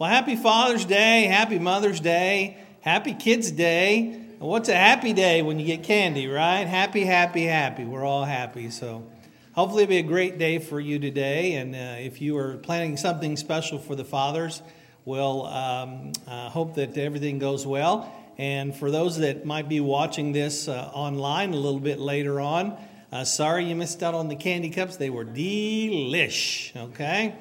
[0.00, 4.18] Well, happy Father's Day, happy Mother's Day, happy Kids Day.
[4.38, 6.66] What's a happy day when you get candy, right?
[6.66, 7.84] Happy, happy, happy.
[7.84, 8.70] We're all happy.
[8.70, 9.06] So
[9.52, 11.52] hopefully it'll be a great day for you today.
[11.52, 14.62] And uh, if you are planning something special for the fathers,
[15.04, 18.10] we'll um, uh, hope that everything goes well.
[18.38, 22.74] And for those that might be watching this uh, online a little bit later on,
[23.12, 24.96] uh, sorry you missed out on the candy cups.
[24.96, 27.34] They were delish, okay?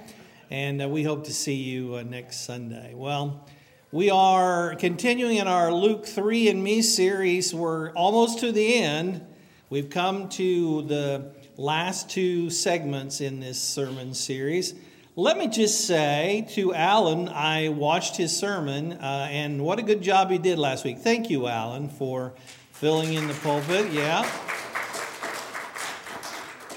[0.51, 2.93] And uh, we hope to see you uh, next Sunday.
[2.95, 3.45] Well,
[3.91, 7.53] we are continuing in our Luke 3 and Me series.
[7.53, 9.23] We're almost to the end.
[9.69, 14.73] We've come to the last two segments in this sermon series.
[15.15, 20.01] Let me just say to Alan, I watched his sermon, uh, and what a good
[20.01, 20.97] job he did last week.
[20.97, 22.33] Thank you, Alan, for
[22.71, 23.91] filling in the pulpit.
[23.91, 24.27] Yeah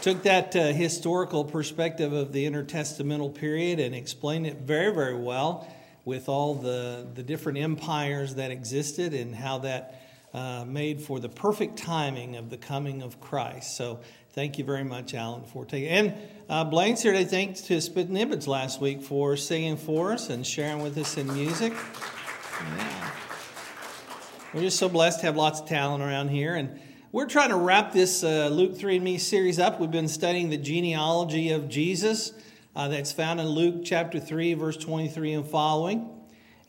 [0.02, 5.72] took that uh, historical perspective of the intertestamental period and explained it very, very well
[6.04, 10.02] with all the, the different empires that existed and how that
[10.34, 13.76] uh, made for the perfect timing of the coming of Christ.
[13.76, 14.00] So
[14.32, 16.14] thank you very much, Alan, for taking And
[16.48, 17.24] uh, Blaine's here today.
[17.24, 21.32] Thanks to Spit Nibbids last week for singing for us and sharing with us in
[21.32, 21.72] music.
[22.60, 23.10] Yeah.
[24.52, 26.56] We're just so blessed to have lots of talent around here.
[26.56, 26.80] And
[27.12, 29.78] we're trying to wrap this uh, Luke 3 and Me series up.
[29.78, 32.32] We've been studying the genealogy of Jesus
[32.74, 36.08] uh, that's found in Luke chapter 3, verse 23 and following.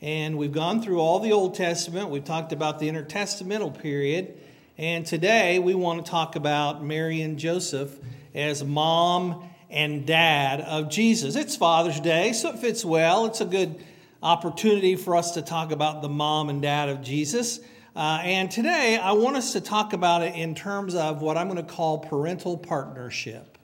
[0.02, 2.10] And we've gone through all the Old Testament.
[2.10, 4.38] We've talked about the intertestamental period.
[4.76, 7.98] And today we want to talk about Mary and Joseph
[8.34, 11.36] as mom and dad of Jesus.
[11.36, 13.24] It's Father's Day, so it fits well.
[13.24, 13.82] It's a good
[14.22, 17.60] opportunity for us to talk about the mom and dad of Jesus.
[17.96, 21.48] Uh, and today, I want us to talk about it in terms of what I'm
[21.48, 23.56] going to call parental partnership.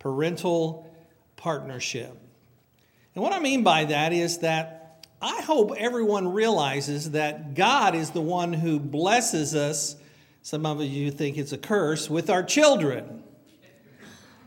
[0.00, 0.92] Parental
[1.36, 2.12] partnership.
[3.14, 8.10] And what I mean by that is that I hope everyone realizes that God is
[8.10, 9.94] the one who blesses us.
[10.42, 13.22] Some of you think it's a curse with our children.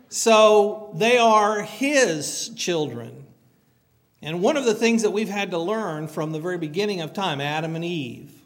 [0.09, 3.26] So they are His children.
[4.22, 7.14] And one of the things that we've had to learn from the very beginning of
[7.14, 8.39] time, Adam and Eve,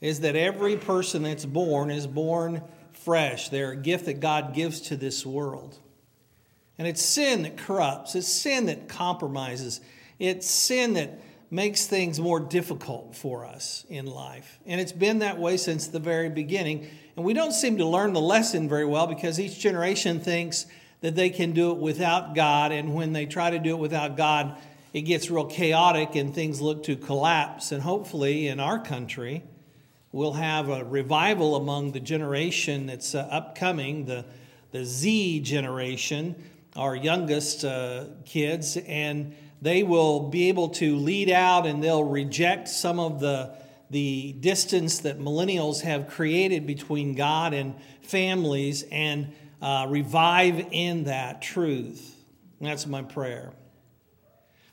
[0.00, 3.48] is that every person that's born is born fresh.
[3.48, 5.76] They're a gift that God gives to this world.
[6.78, 9.80] And it's sin that corrupts, it's sin that compromises,
[10.18, 11.20] it's sin that
[11.50, 14.60] makes things more difficult for us in life.
[14.66, 16.88] And it's been that way since the very beginning.
[17.16, 20.66] And we don't seem to learn the lesson very well because each generation thinks
[21.00, 22.70] that they can do it without God.
[22.70, 24.58] And when they try to do it without God,
[24.92, 27.72] it gets real chaotic and things look to collapse.
[27.72, 29.44] And hopefully, in our country,
[30.12, 34.24] we'll have a revival among the generation that's uh, upcoming, the,
[34.70, 36.34] the Z generation,
[36.76, 42.68] our youngest uh, kids, and they will be able to lead out and they'll reject
[42.68, 43.54] some of the,
[43.90, 51.42] the distance that millennials have created between God and families and uh, revive in that
[51.42, 52.14] truth.
[52.60, 53.52] That's my prayer.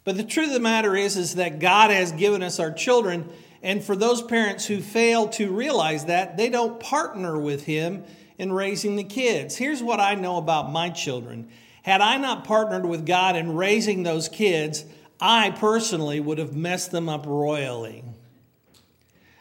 [0.04, 3.28] But the truth of the matter is, is that God has given us our children
[3.62, 8.04] and for those parents who fail to realize that, they don't partner with him
[8.38, 9.56] in raising the kids.
[9.56, 11.50] Here's what I know about my children.
[11.84, 14.86] Had I not partnered with God in raising those kids,
[15.20, 18.04] I personally would have messed them up royally.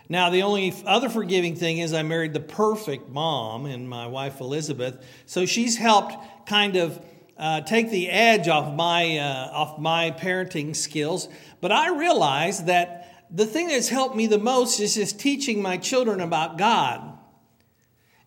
[0.09, 4.41] Now, the only other forgiving thing is I married the perfect mom and my wife
[4.41, 6.15] Elizabeth, so she's helped
[6.47, 7.05] kind of
[7.39, 11.29] uh, take the edge off my uh, off my parenting skills.
[11.61, 15.77] But I realize that the thing that's helped me the most is just teaching my
[15.77, 17.15] children about God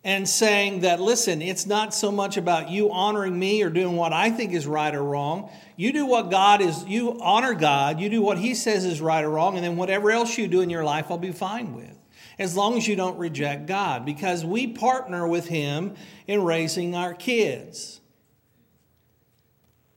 [0.04, 4.12] and saying that, listen, it's not so much about you honoring me or doing what
[4.12, 5.50] I think is right or wrong.
[5.76, 9.24] You do what God is, you honor God, you do what He says is right
[9.24, 11.98] or wrong, and then whatever else you do in your life, I'll be fine with.
[12.38, 15.94] As long as you don't reject God, because we partner with Him
[16.26, 18.00] in raising our kids.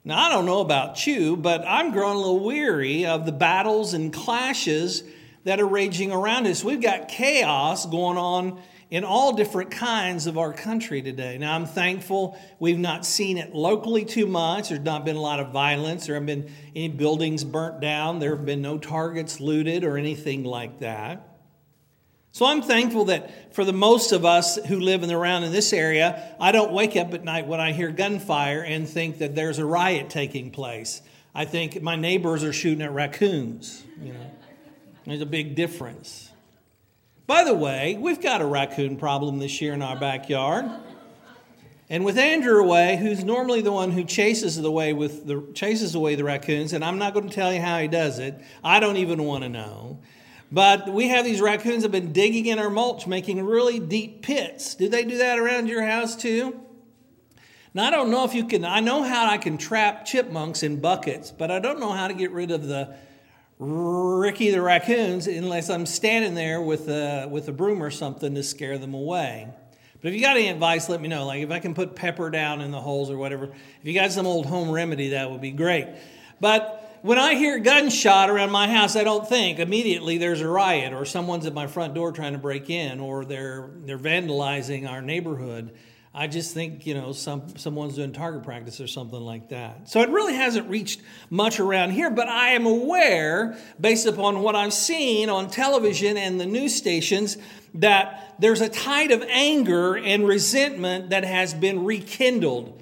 [0.04, 3.94] Now, I don't know about you, but I'm growing a little weary of the battles
[3.94, 5.04] and clashes
[5.44, 6.64] that are raging around us.
[6.64, 8.60] We've got chaos going on
[8.90, 11.38] in all different kinds of our country today.
[11.38, 14.70] Now, I'm thankful we've not seen it locally too much.
[14.70, 16.08] There's not been a lot of violence.
[16.08, 18.18] There haven't been any buildings burnt down.
[18.18, 21.31] There have been no targets looted or anything like that.
[22.34, 26.36] So I'm thankful that for the most of us who live around in this area,
[26.40, 29.66] I don't wake up at night when I hear gunfire and think that there's a
[29.66, 31.02] riot taking place.
[31.36, 33.84] I think my neighbors are shooting at raccoons.
[34.02, 34.32] You know,
[35.06, 36.32] there's a big difference.
[37.28, 40.66] By the way, we've got a raccoon problem this year in our backyard.
[41.90, 45.96] And with Andrew away, who's normally the one who chases the way with the chases
[45.96, 48.40] away the raccoons, and I'm not going to tell you how he does it.
[48.64, 50.00] I don't even want to know.
[50.52, 54.76] But we have these raccoons have been digging in our mulch, making really deep pits.
[54.76, 56.60] Do they do that around your house too?
[57.74, 58.66] Now I don't know if you can.
[58.66, 62.14] I know how I can trap chipmunks in buckets, but I don't know how to
[62.14, 62.96] get rid of the
[63.64, 68.42] Ricky the raccoons unless I'm standing there with a, with a broom or something to
[68.42, 69.48] scare them away.
[70.02, 71.28] But if you got any advice, let me know.
[71.28, 73.46] Like if I can put pepper down in the holes or whatever.
[73.46, 75.88] If you got some old home remedy, that would be great.
[76.40, 80.94] But when I hear gunshot around my house, I don't think immediately there's a riot
[80.94, 85.02] or someone's at my front door trying to break in or they're they're vandalizing our
[85.02, 85.74] neighborhood.
[86.14, 89.90] I just think, you know, some, someone's doing target practice or something like that.
[89.90, 94.54] So it really hasn't reached much around here, but I am aware, based upon what
[94.54, 97.38] I've seen on television and the news stations,
[97.76, 102.81] that there's a tide of anger and resentment that has been rekindled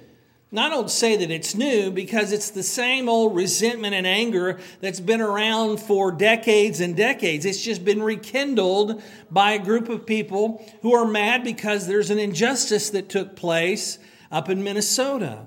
[0.52, 4.58] now, I don't say that it's new because it's the same old resentment and anger
[4.80, 7.44] that's been around for decades and decades.
[7.44, 9.00] It's just been rekindled
[9.30, 14.00] by a group of people who are mad because there's an injustice that took place
[14.32, 15.46] up in Minnesota.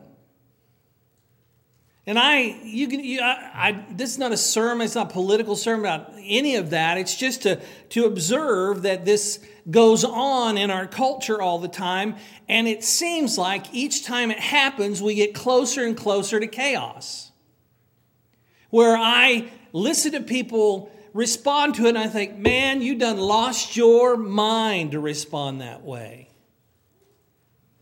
[2.06, 5.14] And I, you can, you, I, I, this is not a sermon, it's not a
[5.14, 6.98] political sermon about any of that.
[6.98, 9.40] It's just to, to observe that this
[9.72, 12.16] goes on in our culture all the time.
[12.50, 17.32] And it seems like each time it happens, we get closer and closer to chaos.
[18.70, 23.78] Where I listen to people respond to it and I think, man, you done lost
[23.78, 26.33] your mind to respond that way.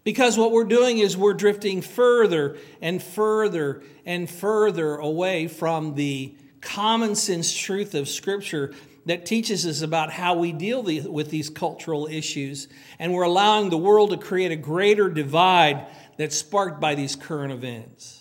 [0.03, 6.35] Because what we're doing is we're drifting further and further and further away from the
[6.59, 8.73] common sense truth of Scripture
[9.05, 12.67] that teaches us about how we deal with these cultural issues.
[12.99, 15.87] And we're allowing the world to create a greater divide
[16.17, 18.19] that's sparked by these current events.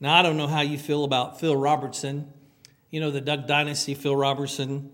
[0.00, 2.32] Now, I don't know how you feel about Phil Robertson.
[2.90, 4.90] You know, the Duck Dynasty, Phil Robertson,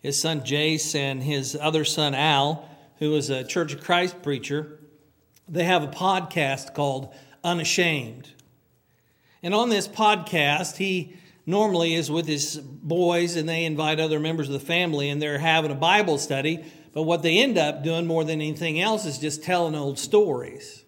[0.00, 2.68] his son Jace, and his other son Al,
[2.98, 4.80] who is a Church of Christ preacher.
[5.48, 7.14] They have a podcast called
[7.44, 8.32] Unashamed.
[9.42, 11.16] And on this podcast, he
[11.46, 15.38] normally is with his boys and they invite other members of the family and they're
[15.38, 16.64] having a Bible study.
[16.92, 20.84] But what they end up doing more than anything else is just telling old stories.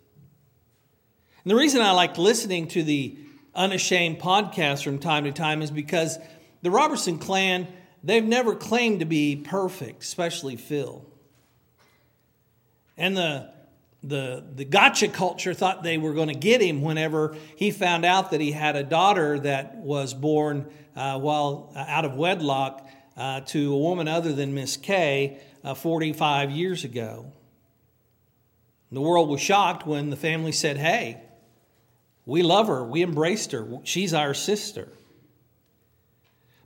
[1.45, 3.17] And the reason I like listening to the
[3.55, 6.19] Unashamed podcast from time to time is because
[6.62, 7.67] the Robertson clan,
[8.05, 11.10] they've never claimed to be perfect, especially Phil.
[13.00, 13.50] And the
[14.02, 18.31] the, the gotcha culture thought they were going to get him whenever he found out
[18.31, 23.41] that he had a daughter that was born uh, while uh, out of wedlock uh,
[23.41, 27.32] to a woman other than Miss Kay uh, 45 years ago.
[28.91, 31.20] The world was shocked when the family said, Hey,
[32.25, 34.88] we love her, we embraced her, she's our sister.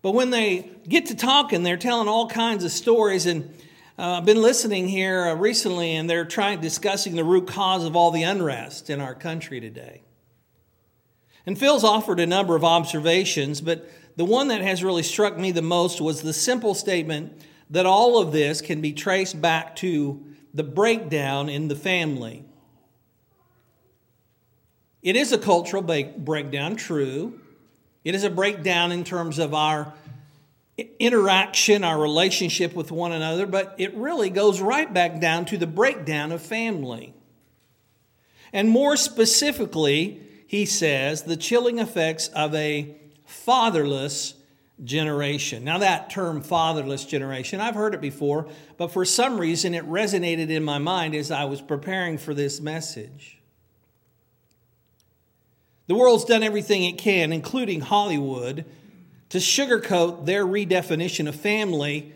[0.03, 3.53] But when they get to talking, they're telling all kinds of stories and
[3.97, 7.95] uh, I've been listening here uh, recently, and they're trying discussing the root cause of
[7.95, 10.03] all the unrest in our country today.
[11.47, 15.53] And Phil's offered a number of observations, but the one that has really struck me
[15.53, 20.25] the most was the simple statement that all of this can be traced back to
[20.53, 22.45] the breakdown in the family.
[25.03, 27.41] It is a cultural breakdown, true.
[28.05, 29.93] It is a breakdown in terms of our
[30.77, 35.67] interaction, our relationship with one another, but it really goes right back down to the
[35.67, 37.15] breakdown of family.
[38.53, 44.35] And more specifically, he says, the chilling effects of a fatherless
[44.83, 45.65] generation.
[45.65, 50.51] Now, that term, fatherless generation, I've heard it before, but for some reason it resonated
[50.51, 53.39] in my mind as I was preparing for this message.
[55.87, 58.65] The world's done everything it can, including Hollywood,
[59.35, 62.13] to sugarcoat their redefinition of family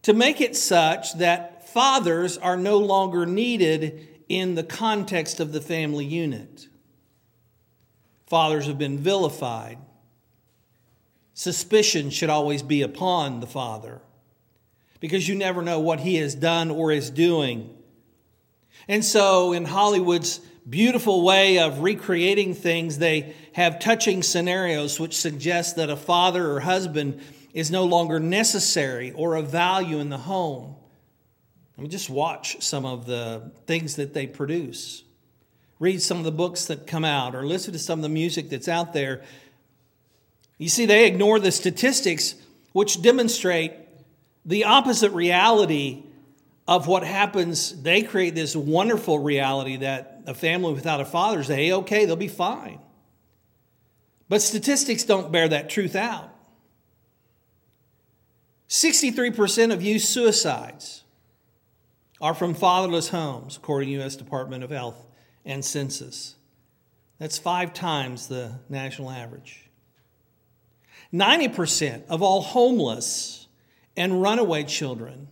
[0.00, 5.60] to make it such that fathers are no longer needed in the context of the
[5.60, 6.66] family unit.
[8.26, 9.76] Fathers have been vilified.
[11.34, 14.00] Suspicion should always be upon the father
[14.98, 17.68] because you never know what he has done or is doing.
[18.88, 22.98] And so, in Hollywood's beautiful way of recreating things.
[22.98, 27.20] They have touching scenarios which suggest that a father or husband
[27.52, 30.76] is no longer necessary or of value in the home.
[31.76, 35.02] I mean, just watch some of the things that they produce.
[35.78, 38.50] Read some of the books that come out or listen to some of the music
[38.50, 39.22] that's out there.
[40.58, 42.34] You see, they ignore the statistics
[42.72, 43.72] which demonstrate
[44.44, 46.04] the opposite reality
[46.68, 51.50] of what happens, they create this wonderful reality that a family without a father is
[51.50, 52.80] a okay, they'll be fine.
[54.28, 56.34] But statistics don't bear that truth out.
[58.68, 61.02] 63% of youth suicides
[62.20, 64.14] are from fatherless homes, according to U.S.
[64.14, 65.06] Department of Health
[65.44, 66.36] and Census.
[67.18, 69.68] That's five times the national average.
[71.12, 73.48] 90% of all homeless
[73.96, 75.28] and runaway children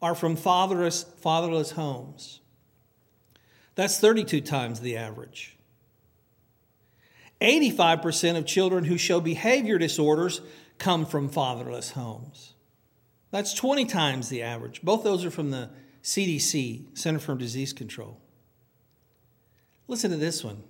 [0.00, 2.39] are from fatherless, fatherless homes.
[3.74, 5.56] That's 32 times the average.
[7.40, 10.40] 85% of children who show behavior disorders
[10.78, 12.54] come from fatherless homes.
[13.30, 14.82] That's 20 times the average.
[14.82, 15.70] Both those are from the
[16.02, 18.18] CDC, Center for Disease Control.
[19.88, 20.62] Listen to this one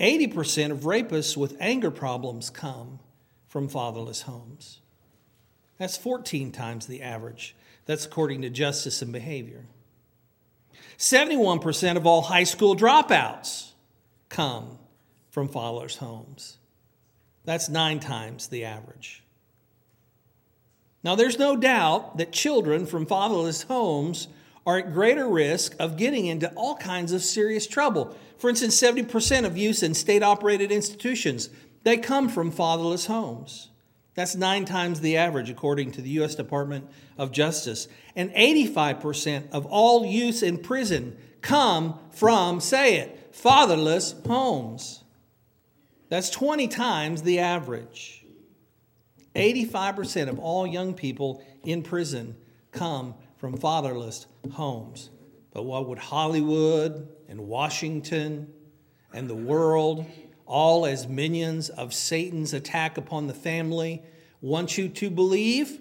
[0.00, 2.98] 80% of rapists with anger problems come
[3.48, 4.80] from fatherless homes.
[5.78, 7.54] That's 14 times the average.
[7.86, 9.66] That's according to Justice and Behavior.
[10.98, 13.70] 71% of all high school dropouts
[14.28, 14.78] come
[15.30, 16.58] from fatherless homes.
[17.44, 19.22] That's nine times the average.
[21.04, 24.28] Now, there's no doubt that children from fatherless homes
[24.64, 28.16] are at greater risk of getting into all kinds of serious trouble.
[28.38, 31.50] For instance, 70% of youth in state operated institutions,
[31.82, 33.70] they come from fatherless homes.
[34.14, 36.34] That's nine times the average, according to the U.S.
[36.34, 37.88] Department of Justice.
[38.14, 45.02] And 85% of all youths in prison come from, say it, fatherless homes.
[46.10, 48.26] That's 20 times the average.
[49.34, 52.36] 85% of all young people in prison
[52.70, 55.08] come from fatherless homes.
[55.52, 58.52] But what would Hollywood and Washington
[59.12, 60.04] and the world
[60.52, 64.02] all as minions of Satan's attack upon the family,
[64.42, 65.80] want you to believe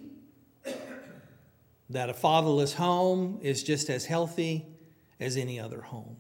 [1.89, 4.65] that a fatherless home is just as healthy
[5.19, 6.15] as any other home.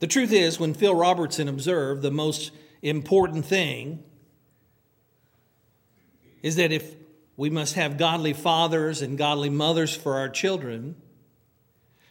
[0.00, 2.50] The truth is, when Phil Robertson observed, the most
[2.82, 4.02] important thing
[6.42, 6.96] is that if
[7.36, 10.96] we must have godly fathers and godly mothers for our children,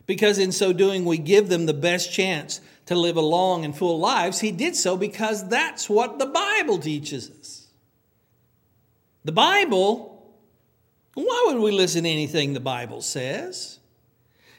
[0.06, 3.76] because in so doing we give them the best chance to live a long and
[3.76, 4.40] full lives.
[4.40, 7.68] He did so because that's what the Bible teaches us.
[9.24, 10.36] The Bible,
[11.14, 13.80] why would we listen to anything the Bible says?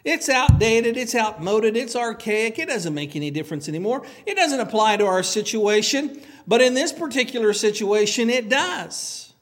[0.04, 4.04] It's outdated, it's outmoded, it's archaic, it doesn't make any difference anymore.
[4.26, 9.32] It doesn't apply to our situation, but in this particular situation, it does.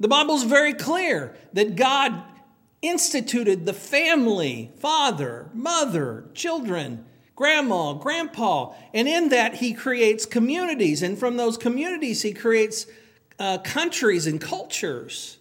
[0.00, 2.22] The Bible's very clear that God
[2.82, 7.04] instituted the family father, mother, children,
[7.34, 8.72] grandma, grandpa.
[8.94, 11.02] And in that, he creates communities.
[11.02, 12.86] And from those communities, he creates
[13.38, 15.38] uh, countries and cultures,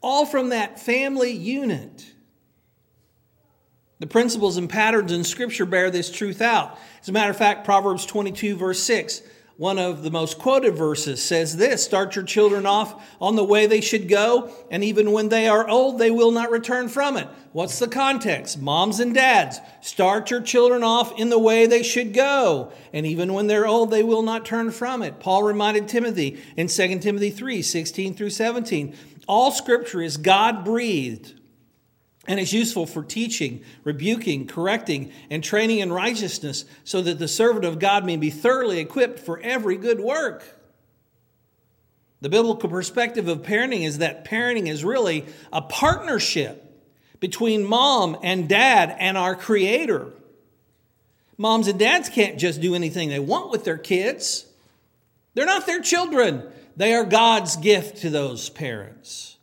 [0.00, 2.06] all from that family unit.
[3.98, 6.78] The principles and patterns in Scripture bear this truth out.
[7.00, 9.22] As a matter of fact, Proverbs 22, verse 6
[9.62, 13.64] one of the most quoted verses says this Start your children off on the way
[13.64, 17.28] they should go, and even when they are old, they will not return from it.
[17.52, 18.60] What's the context?
[18.60, 23.34] Moms and dads, start your children off in the way they should go, and even
[23.34, 25.20] when they're old, they will not turn from it.
[25.20, 28.96] Paul reminded Timothy in 2 Timothy 3 16 through 17.
[29.28, 31.34] All scripture is God breathed
[32.26, 37.64] and is useful for teaching, rebuking, correcting, and training in righteousness, so that the servant
[37.64, 40.44] of God may be thoroughly equipped for every good work.
[42.20, 46.72] The biblical perspective of parenting is that parenting is really a partnership
[47.18, 50.12] between mom and dad and our Creator.
[51.36, 54.46] Moms and dads can't just do anything they want with their kids,
[55.34, 56.44] they're not their children,
[56.76, 59.36] they are God's gift to those parents.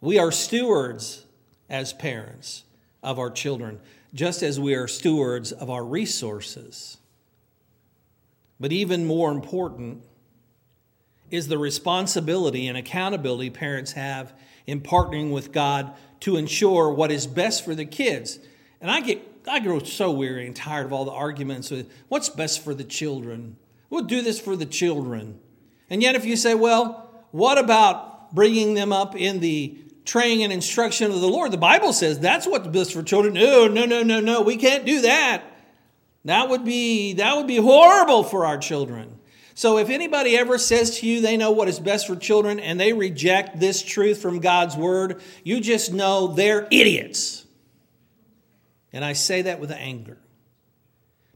[0.00, 1.24] We are stewards
[1.72, 2.62] as parents
[3.02, 3.80] of our children,
[4.14, 6.98] just as we are stewards of our resources.
[8.60, 10.04] But even more important
[11.30, 14.34] is the responsibility and accountability parents have
[14.66, 18.38] in partnering with God to ensure what is best for the kids.
[18.80, 22.28] And I get I grow so weary and tired of all the arguments with what's
[22.28, 23.56] best for the children.
[23.90, 25.40] We'll do this for the children.
[25.90, 30.52] And yet if you say, well, what about bringing them up in the training and
[30.52, 31.52] instruction of the Lord.
[31.52, 33.34] The Bible says that's what's best for children.
[33.34, 34.42] No, no, no, no, no.
[34.42, 35.42] We can't do that.
[36.24, 39.18] That would be that would be horrible for our children.
[39.54, 42.80] So if anybody ever says to you they know what is best for children and
[42.80, 47.44] they reject this truth from God's word, you just know they're idiots.
[48.92, 50.18] And I say that with anger.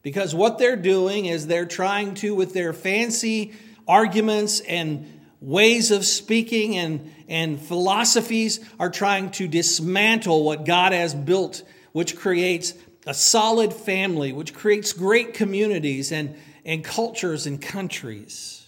[0.03, 3.55] Because what they're doing is they're trying to with their fancy
[3.89, 11.15] arguments and ways of speaking and, and philosophies are trying to dismantle what God has
[11.15, 11.63] built,
[11.93, 12.75] which creates
[13.07, 18.67] a solid family, which creates great communities and, and cultures and countries.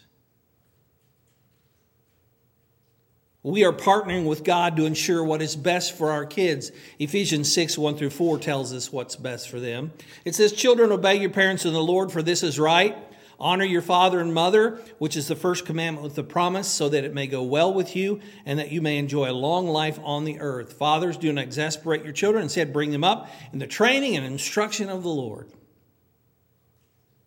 [3.43, 6.71] We are partnering with God to ensure what is best for our kids.
[6.99, 9.93] Ephesians 6 1 through 4 tells us what's best for them.
[10.25, 12.97] It says, Children, obey your parents in the Lord, for this is right.
[13.41, 17.05] Honor your father and mother, which is the first commandment with the promise, so that
[17.05, 20.25] it may go well with you and that you may enjoy a long life on
[20.25, 20.73] the earth.
[20.73, 22.43] Fathers, do not exasperate your children.
[22.43, 25.53] Instead, bring them up in the training and instruction of the Lord.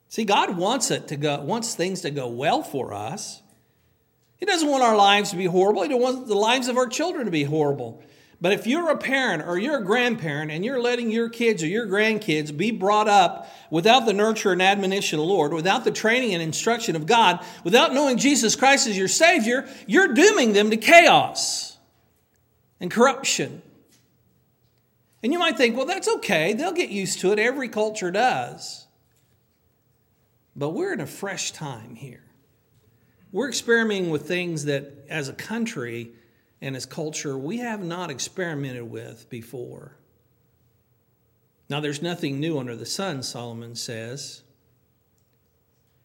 [0.10, 3.42] See, God wants it to go, wants things to go well for us.
[4.36, 5.84] He doesn't want our lives to be horrible.
[5.84, 8.04] He doesn't want the lives of our children to be horrible.
[8.42, 11.68] But if you're a parent or you're a grandparent and you're letting your kids or
[11.68, 15.92] your grandkids be brought up without the nurture and admonition of the Lord, without the
[15.92, 20.72] training and instruction of God, without knowing Jesus Christ as your Savior, you're dooming them
[20.72, 21.78] to chaos
[22.80, 23.62] and corruption.
[25.22, 26.54] And you might think, well, that's okay.
[26.54, 27.38] They'll get used to it.
[27.38, 28.88] Every culture does.
[30.56, 32.24] But we're in a fresh time here.
[33.32, 36.14] We're experimenting with things that, as a country
[36.62, 39.98] and as culture, we have not experimented with before.
[41.70, 44.44] Now, there's nothing new under the sun, Solomon says.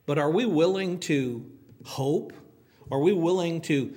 [0.06, 1.50] But are we willing to
[1.84, 2.32] hope?
[2.90, 3.94] Are we willing to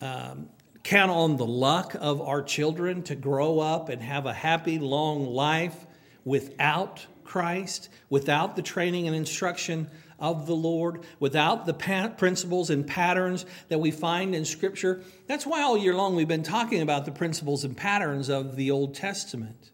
[0.00, 0.48] um,
[0.84, 5.26] count on the luck of our children to grow up and have a happy, long
[5.26, 5.86] life
[6.24, 11.74] without Christ, without the training and instruction of the Lord, without the
[12.16, 15.02] principles and patterns that we find in Scripture.
[15.26, 18.70] That's why all year long we've been talking about the principles and patterns of the
[18.70, 19.70] Old Testament.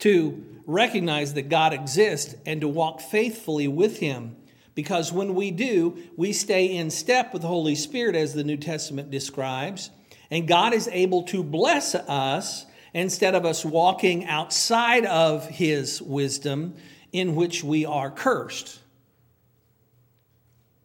[0.00, 4.36] To recognize that God exists and to walk faithfully with Him.
[4.74, 8.56] Because when we do, we stay in step with the Holy Spirit, as the New
[8.56, 9.90] Testament describes,
[10.30, 16.74] and God is able to bless us instead of us walking outside of His wisdom
[17.14, 18.80] in which we are cursed.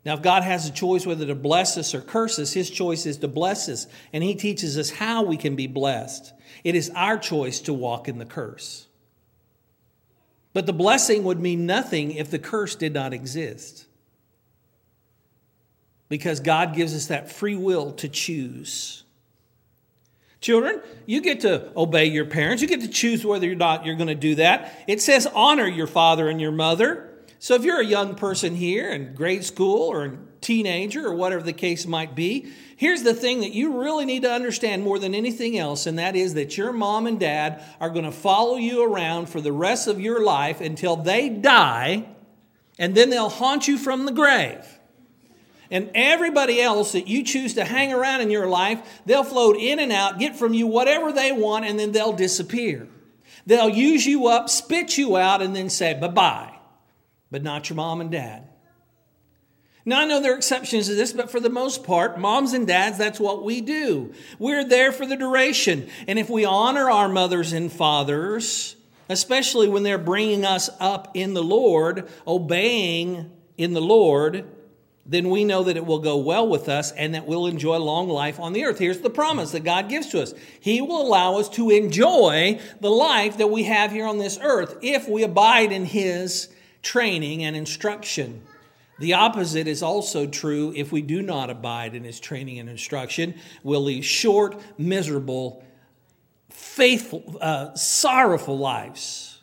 [0.05, 3.07] Now, if God has a choice whether to bless us or curse us, His choice
[3.07, 6.31] is to bless us, and He teaches us how we can be blessed.
[6.63, 8.85] It is our choice to walk in the curse.
[10.53, 13.87] But the blessing would mean nothing if the curse did not exist.
[16.09, 19.03] Because God gives us that free will to choose.
[20.41, 22.61] Children, you get to obey your parents.
[22.61, 24.83] You get to choose whether or not you're going to do that.
[24.87, 27.09] It says honor your father and your mother.
[27.39, 31.43] So if you're a young person here in grade school or a teenager or whatever
[31.43, 35.13] the case might be, here's the thing that you really need to understand more than
[35.13, 38.83] anything else, and that is that your mom and dad are going to follow you
[38.83, 42.07] around for the rest of your life until they die,
[42.77, 44.78] and then they'll haunt you from the grave.
[45.71, 49.79] And everybody else that you choose to hang around in your life, they'll float in
[49.79, 52.87] and out, get from you whatever they want, and then they'll disappear.
[53.45, 56.53] They'll use you up, spit you out, and then say bye bye,
[57.29, 58.47] but not your mom and dad.
[59.85, 62.67] Now, I know there are exceptions to this, but for the most part, moms and
[62.67, 64.13] dads, that's what we do.
[64.37, 65.89] We're there for the duration.
[66.07, 68.75] And if we honor our mothers and fathers,
[69.07, 74.45] especially when they're bringing us up in the Lord, obeying in the Lord,
[75.09, 78.07] then we know that it will go well with us and that we'll enjoy long
[78.07, 78.77] life on the earth.
[78.77, 82.91] Here's the promise that God gives to us He will allow us to enjoy the
[82.91, 86.49] life that we have here on this earth if we abide in His
[86.83, 88.43] training and instruction.
[88.99, 93.33] The opposite is also true if we do not abide in His training and instruction.
[93.63, 95.63] We'll lead short, miserable,
[96.49, 99.41] faithful, uh, sorrowful lives.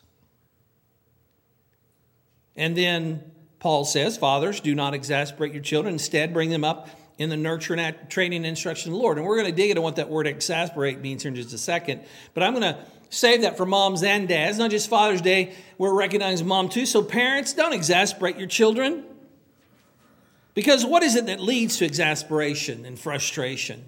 [2.55, 3.31] And then
[3.67, 5.95] Paul says, Fathers, do not exasperate your children.
[5.95, 9.17] Instead, bring them up in the nurture and training and instruction of the Lord.
[9.17, 11.57] And we're going to dig into what that word exasperate means here in just a
[11.57, 11.99] second.
[12.33, 14.57] But I'm going to save that for moms and dads.
[14.57, 16.85] Not just Father's Day, we're recognizing mom too.
[16.85, 19.03] So, parents, don't exasperate your children.
[20.53, 23.83] Because what is it that leads to exasperation and frustration?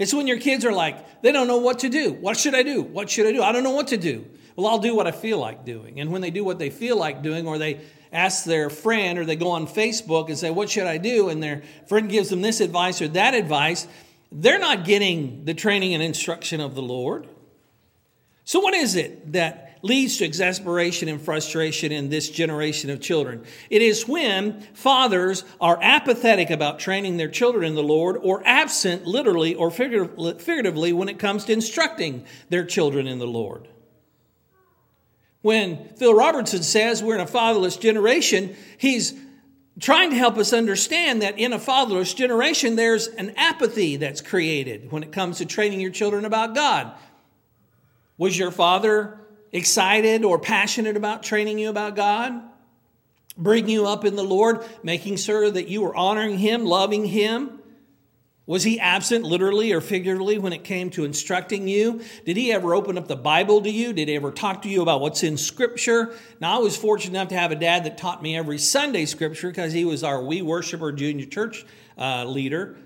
[0.00, 2.12] It's when your kids are like, they don't know what to do.
[2.12, 2.82] What should I do?
[2.82, 3.40] What should I do?
[3.40, 4.26] I don't know what to do.
[4.56, 6.00] Well, I'll do what I feel like doing.
[6.00, 9.24] And when they do what they feel like doing, or they ask their friend or
[9.24, 11.28] they go on Facebook and say, What should I do?
[11.28, 13.86] And their friend gives them this advice or that advice,
[14.30, 17.26] they're not getting the training and instruction of the Lord.
[18.44, 23.44] So, what is it that leads to exasperation and frustration in this generation of children?
[23.70, 29.06] It is when fathers are apathetic about training their children in the Lord or absent,
[29.06, 33.68] literally or figuratively, when it comes to instructing their children in the Lord.
[35.42, 39.14] When Phil Robertson says we're in a fatherless generation, he's
[39.80, 44.90] trying to help us understand that in a fatherless generation, there's an apathy that's created
[44.90, 46.92] when it comes to training your children about God.
[48.16, 49.20] Was your father
[49.52, 52.42] excited or passionate about training you about God?
[53.36, 57.57] Bringing you up in the Lord, making sure that you were honoring Him, loving Him?
[58.48, 62.00] Was he absent literally or figuratively when it came to instructing you?
[62.24, 63.92] Did he ever open up the Bible to you?
[63.92, 66.14] Did he ever talk to you about what's in Scripture?
[66.40, 69.48] Now, I was fortunate enough to have a dad that taught me every Sunday Scripture
[69.48, 71.66] because he was our We Worshiper Junior Church
[71.98, 72.78] uh, leader.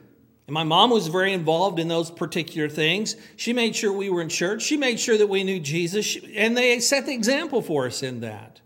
[0.48, 3.14] And my mom was very involved in those particular things.
[3.36, 4.62] She made sure we were in church.
[4.62, 8.22] She made sure that we knew Jesus, and they set the example for us in
[8.22, 8.60] that.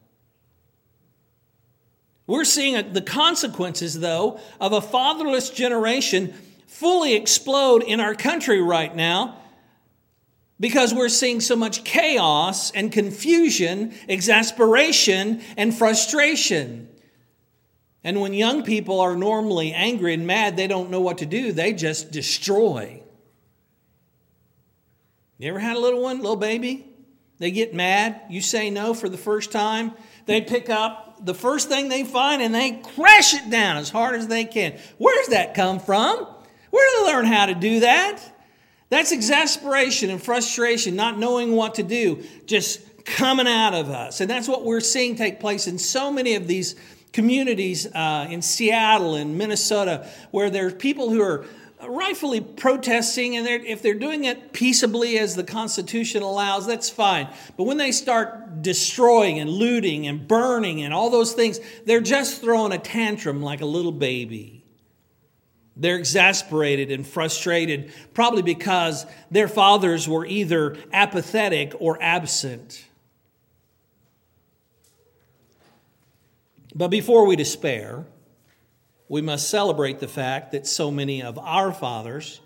[2.26, 6.32] We're seeing the consequences, though, of a fatherless generation
[6.66, 9.38] fully explode in our country right now
[10.58, 16.88] because we're seeing so much chaos and confusion, exasperation, and frustration.
[18.02, 21.52] And when young people are normally angry and mad, they don't know what to do,
[21.52, 23.02] they just destroy.
[25.38, 26.86] You ever had a little one, little baby?
[27.38, 29.92] They get mad, you say no for the first time,
[30.24, 34.14] they pick up the first thing they find and they crash it down as hard
[34.14, 34.78] as they can.
[34.98, 36.26] Where does that come from?
[36.76, 38.20] Where do they learn how to do that?
[38.90, 44.20] That's exasperation and frustration, not knowing what to do, just coming out of us.
[44.20, 46.76] And that's what we're seeing take place in so many of these
[47.14, 51.46] communities uh, in Seattle and Minnesota, where there's people who are
[51.88, 57.26] rightfully protesting, and they're, if they're doing it peaceably as the Constitution allows, that's fine.
[57.56, 62.42] But when they start destroying and looting and burning and all those things, they're just
[62.42, 64.65] throwing a tantrum like a little baby.
[65.76, 72.84] They're exasperated and frustrated, probably because their fathers were either apathetic or absent.
[76.74, 78.06] But before we despair,
[79.08, 82.40] we must celebrate the fact that so many of our fathers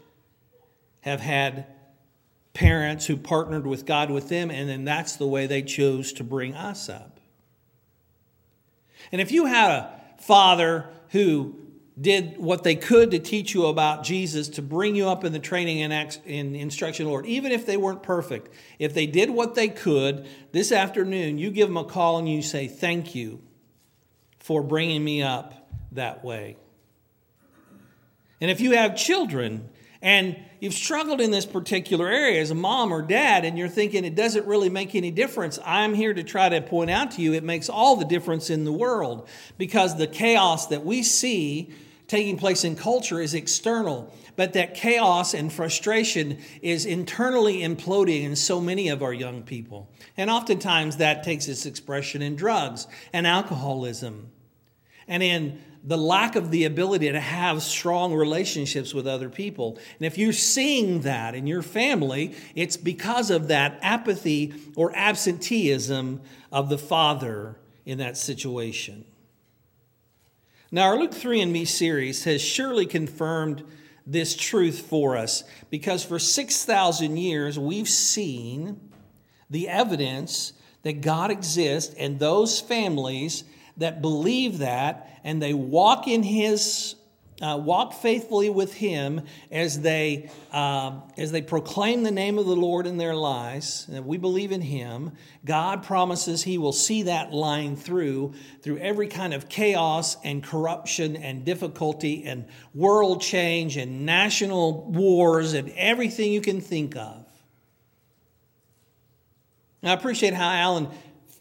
[1.01, 1.67] have had
[2.53, 6.25] parents who partnered with God with them, and then that's the way they chose to
[6.25, 7.21] bring us up.
[9.13, 11.55] And if you had a father who
[12.01, 15.39] did what they could to teach you about Jesus, to bring you up in the
[15.39, 17.27] training and, in instruction, Lord.
[17.27, 21.69] Even if they weren't perfect, if they did what they could this afternoon, you give
[21.69, 23.43] them a call and you say, Thank you
[24.39, 26.57] for bringing me up that way.
[28.41, 29.69] And if you have children
[30.01, 34.07] and you've struggled in this particular area as a mom or dad, and you're thinking
[34.07, 37.35] it doesn't really make any difference, I'm here to try to point out to you
[37.35, 41.75] it makes all the difference in the world because the chaos that we see
[42.11, 48.35] taking place in culture is external, but that chaos and frustration is internally imploding in
[48.35, 49.89] so many of our young people.
[50.17, 54.29] And oftentimes that takes its expression in drugs and alcoholism
[55.07, 59.79] and in the lack of the ability to have strong relationships with other people.
[60.01, 66.23] And if you're seeing that in your family, it's because of that apathy or absenteeism
[66.51, 69.05] of the father in that situation.
[70.73, 73.65] Now, our Luke 3 and Me series has surely confirmed
[74.07, 78.81] this truth for us because for 6,000 years we've seen
[79.49, 80.53] the evidence
[80.83, 83.43] that God exists and those families
[83.79, 86.95] that believe that and they walk in His
[87.41, 92.57] uh, walk faithfully with Him as they, uh, as they proclaim the name of the
[92.57, 95.13] Lord in their lives, and we believe in Him,
[95.45, 101.17] God promises He will see that line through, through every kind of chaos and corruption
[101.17, 107.27] and difficulty and world change and national wars and everything you can think of.
[109.83, 110.89] I appreciate how Alan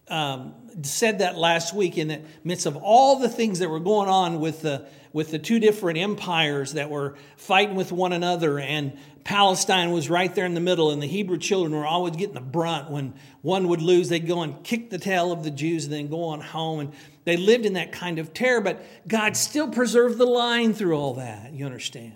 [0.08, 4.08] um, said that last week in the midst of all the things that were going
[4.08, 8.98] on with the with the two different empires that were fighting with one another, and
[9.24, 12.42] Palestine was right there in the middle, and the Hebrew children were always getting the
[12.42, 12.90] brunt.
[12.90, 16.08] When one would lose, they'd go and kick the tail of the Jews and then
[16.08, 16.80] go on home.
[16.80, 16.94] And
[17.26, 21.16] they lived in that kind of terror, but God still preserved the line through all
[21.16, 21.54] that.
[21.54, 22.14] You understand?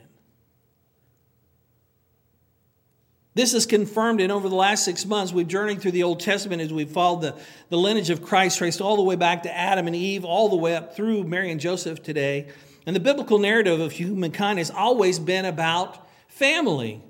[3.35, 6.61] This is confirmed, and over the last six months, we've journeyed through the Old Testament
[6.61, 7.35] as we've followed the,
[7.69, 10.55] the lineage of Christ, traced all the way back to Adam and Eve, all the
[10.55, 12.49] way up through Mary and Joseph today.
[12.85, 17.01] And the biblical narrative of humankind has always been about family,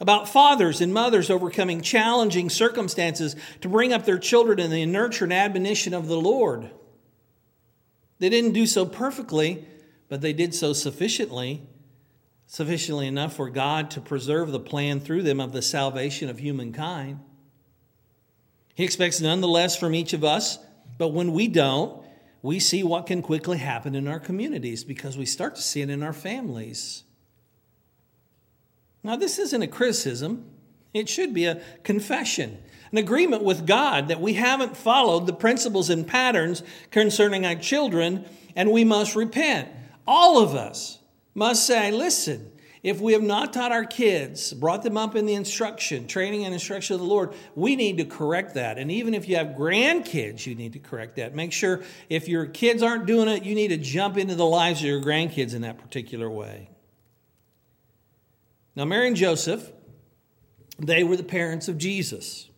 [0.00, 5.24] about fathers and mothers overcoming challenging circumstances to bring up their children in the nurture
[5.24, 6.70] and admonition of the Lord.
[8.18, 9.66] They didn't do so perfectly,
[10.08, 11.62] but they did so sufficiently,
[12.46, 17.20] sufficiently enough for God to preserve the plan through them of the salvation of humankind.
[18.74, 20.58] He expects none the less from each of us,
[20.96, 21.99] but when we don't,
[22.42, 25.90] we see what can quickly happen in our communities because we start to see it
[25.90, 27.04] in our families.
[29.02, 30.46] Now, this isn't a criticism,
[30.92, 32.58] it should be a confession,
[32.90, 38.24] an agreement with God that we haven't followed the principles and patterns concerning our children
[38.56, 39.68] and we must repent.
[40.06, 40.98] All of us
[41.34, 42.49] must say, listen,
[42.82, 46.54] if we have not taught our kids, brought them up in the instruction, training and
[46.54, 48.78] instruction of the Lord, we need to correct that.
[48.78, 51.34] And even if you have grandkids, you need to correct that.
[51.34, 54.80] Make sure if your kids aren't doing it, you need to jump into the lives
[54.80, 56.70] of your grandkids in that particular way.
[58.74, 59.70] Now, Mary and Joseph,
[60.78, 62.48] they were the parents of Jesus.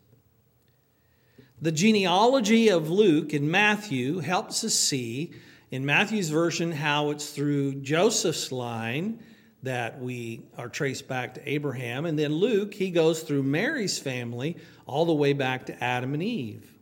[1.61, 5.33] The genealogy of Luke and Matthew helps us see
[5.73, 9.21] in Matthew's version how it's through Joseph's line
[9.63, 12.05] that we are traced back to Abraham.
[12.05, 16.23] And then Luke, he goes through Mary's family all the way back to Adam and
[16.23, 16.73] Eve.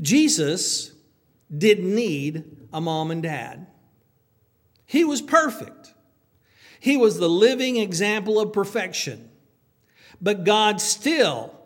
[0.00, 0.92] Jesus
[1.56, 3.66] didn't need a mom and dad,
[4.84, 5.94] he was perfect.
[6.78, 9.30] He was the living example of perfection.
[10.20, 11.58] But God still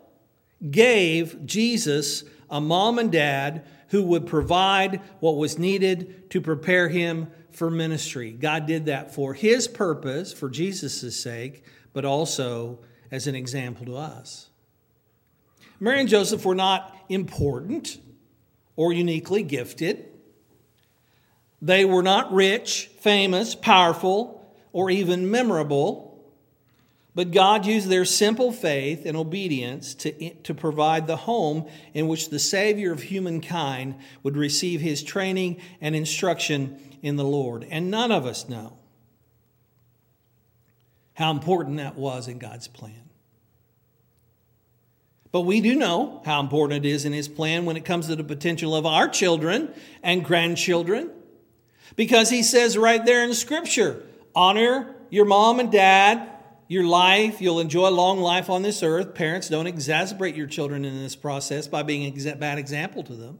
[0.69, 7.27] gave Jesus a mom and dad who would provide what was needed to prepare him
[7.55, 8.31] for ministry.
[8.31, 12.79] God did that for his purpose, for Jesus' sake, but also
[13.11, 14.49] as an example to us.
[15.79, 17.99] Mary and Joseph were not important
[18.75, 20.05] or uniquely gifted.
[21.61, 26.10] They were not rich, famous, powerful, or even memorable.
[27.13, 32.29] But God used their simple faith and obedience to, to provide the home in which
[32.29, 37.67] the Savior of humankind would receive his training and instruction in the Lord.
[37.69, 38.77] And none of us know
[41.13, 43.09] how important that was in God's plan.
[45.31, 48.15] But we do know how important it is in His plan when it comes to
[48.15, 51.09] the potential of our children and grandchildren.
[51.95, 54.03] Because He says right there in Scripture
[54.35, 56.27] honor your mom and dad,
[56.71, 57.41] your life.
[57.41, 59.13] You'll enjoy a long life on this earth.
[59.13, 63.39] Parents, don't exasperate your children in this process by being a bad example to them.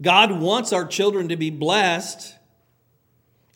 [0.00, 2.36] God wants our children to be blessed.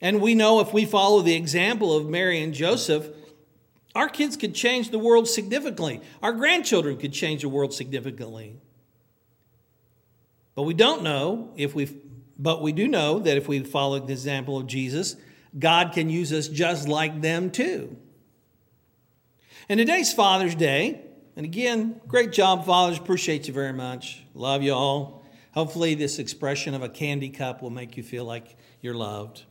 [0.00, 3.08] And we know if we follow the example of Mary and Joseph,
[3.94, 6.00] our kids could change the world significantly.
[6.24, 8.56] Our grandchildren could change the world significantly.
[10.56, 11.88] But we don't know if we
[12.36, 15.14] but we do know that if we follow the example of Jesus,
[15.58, 17.96] God can use us just like them too.
[19.68, 21.00] And today's Father's Day,
[21.36, 22.98] and again, great job, fathers.
[22.98, 24.22] Appreciate you very much.
[24.34, 25.24] Love you all.
[25.52, 29.44] Hopefully, this expression of a candy cup will make you feel like you're loved.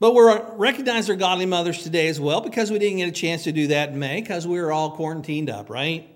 [0.00, 3.44] But we're recognize our godly mothers today as well because we didn't get a chance
[3.44, 6.08] to do that in May because we were all quarantined up, right?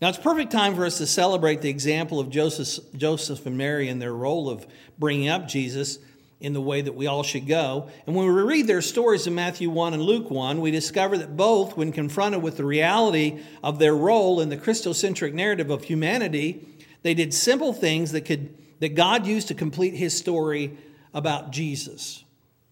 [0.00, 3.88] Now, it's perfect time for us to celebrate the example of Joseph, Joseph and Mary
[3.88, 4.66] and their role of
[4.98, 6.00] bringing up Jesus
[6.42, 7.88] in the way that we all should go.
[8.04, 11.36] And when we read their stories in Matthew 1 and Luke 1, we discover that
[11.36, 16.66] both, when confronted with the reality of their role in the Christocentric narrative of humanity,
[17.02, 20.76] they did simple things that could that God used to complete his story
[21.14, 22.24] about Jesus.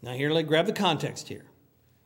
[0.02, 1.44] Now here let grab the context here.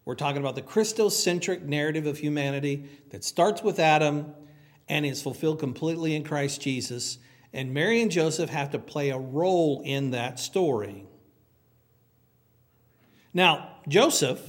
[0.05, 4.35] We're talking about the Christocentric narrative of humanity that starts with Adam
[4.90, 7.16] and is fulfilled completely in Christ Jesus.
[7.55, 11.07] And Mary and Joseph have to play a role in that story.
[13.35, 14.40] Now, Joseph,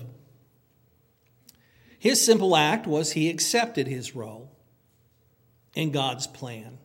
[1.97, 4.51] his simple act was he accepted his role
[5.73, 6.77] in God's plan.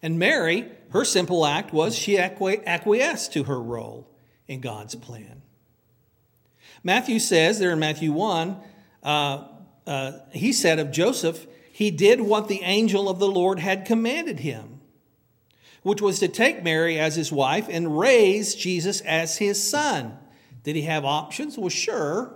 [0.00, 4.08] And Mary, her simple act was she acquiesced to her role
[4.48, 5.42] in God's plan.
[6.82, 8.56] Matthew says there in Matthew 1,
[9.04, 9.44] uh,
[9.86, 14.40] uh, he said of Joseph, he did what the angel of the Lord had commanded
[14.40, 14.80] him,
[15.82, 20.18] which was to take Mary as his wife and raise Jesus as his son.
[20.62, 21.58] Did he have options?
[21.58, 22.34] Well, sure.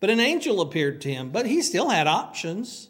[0.00, 2.88] But an angel appeared to him, but he still had options.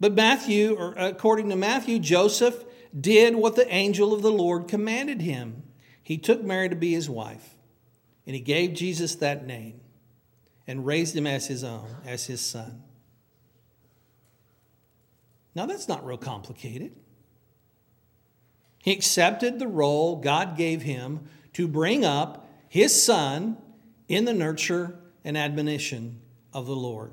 [0.00, 2.64] But Matthew, or uh, according to Matthew, Joseph
[2.98, 5.62] did what the angel of the Lord commanded him.
[6.02, 7.54] He took Mary to be his wife,
[8.26, 9.80] and he gave Jesus that name
[10.66, 12.82] and raised him as his own, as his son.
[15.54, 16.92] Now, that's not real complicated.
[18.82, 23.56] He accepted the role God gave him to bring up his son
[24.08, 26.20] in the nurture and admonition
[26.52, 27.12] of the Lord.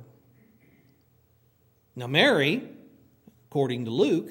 [1.95, 2.61] Now, Mary,
[3.47, 4.29] according to Luke,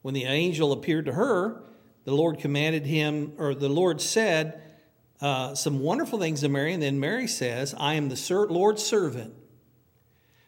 [0.00, 1.62] when the angel appeared to her,
[2.04, 4.58] the Lord commanded him, or the Lord said
[5.20, 6.72] uh, some wonderful things to Mary.
[6.72, 9.34] And then Mary says, I am the Lord's servant.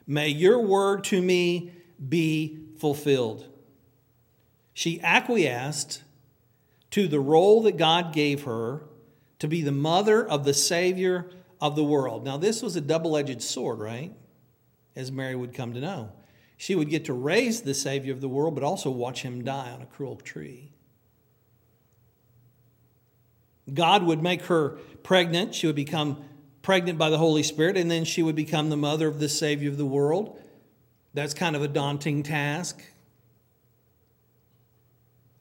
[0.07, 1.72] May your word to me
[2.09, 3.46] be fulfilled.
[4.72, 6.05] She acquiesced
[6.90, 8.83] to the role that God gave her
[9.38, 12.24] to be the mother of the Savior of the world.
[12.24, 14.12] Now, this was a double edged sword, right?
[14.96, 16.12] As Mary would come to know.
[16.57, 19.70] She would get to raise the Savior of the world, but also watch him die
[19.70, 20.72] on a cruel tree.
[23.72, 24.70] God would make her
[25.03, 25.55] pregnant.
[25.55, 26.24] She would become
[26.62, 29.70] pregnant by the Holy Spirit, and then she would become the mother of the Savior
[29.70, 30.40] of the world.
[31.14, 32.83] That's kind of a daunting task.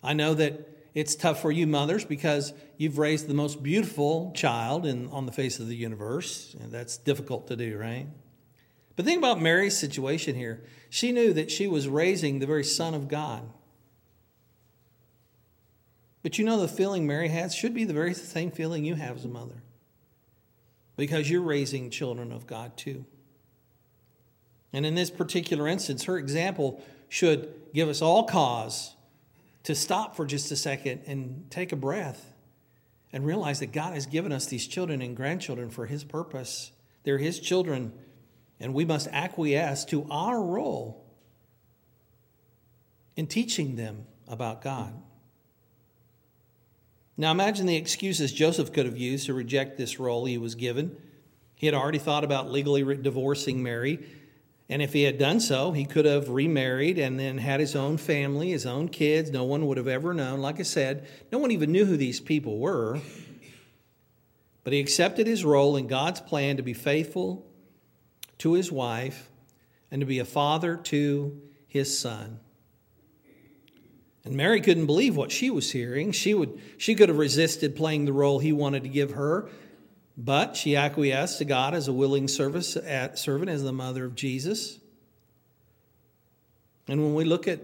[0.03, 0.66] I know that
[0.97, 5.31] it's tough for you mothers because you've raised the most beautiful child in, on the
[5.31, 6.55] face of the universe.
[6.60, 8.07] And that's difficult to do, right?
[8.95, 10.63] But think about Mary's situation here.
[10.89, 13.47] She knew that she was raising the very Son of God.
[16.23, 19.17] But you know, the feeling Mary has should be the very same feeling you have
[19.17, 19.62] as a mother
[20.95, 23.05] because you're raising children of God too.
[24.73, 28.95] And in this particular instance, her example should give us all cause
[29.67, 32.34] to stop for just a second and take a breath
[33.12, 36.71] and realize that God has given us these children and grandchildren for His purpose.
[37.03, 37.91] They're His children,
[38.62, 41.06] and we must acquiesce to our role
[43.17, 44.93] in teaching them about God.
[47.17, 50.95] Now imagine the excuses Joseph could have used to reject this role he was given.
[51.56, 54.08] He had already thought about legally divorcing Mary.
[54.69, 57.97] And if he had done so, he could have remarried and then had his own
[57.97, 59.32] family, his own kids.
[59.32, 60.41] No one would have ever known.
[60.41, 62.99] Like I said, no one even knew who these people were.
[64.65, 67.45] But he accepted his role in God's plan to be faithful
[68.39, 69.30] to his wife
[69.89, 72.41] and to be a father to his son.
[74.25, 76.12] And Mary couldn't believe what she was hearing.
[76.12, 79.49] She, would, she could have resisted playing the role he wanted to give her,
[80.17, 84.15] but she acquiesced to God as a willing service, uh, servant, as the mother of
[84.15, 84.80] Jesus.
[86.88, 87.60] And when we look at